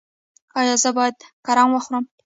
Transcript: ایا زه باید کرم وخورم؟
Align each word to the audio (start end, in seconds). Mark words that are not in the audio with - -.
ایا 0.59 0.75
زه 0.83 0.89
باید 0.97 1.17
کرم 1.45 1.69
وخورم؟ 1.73 2.03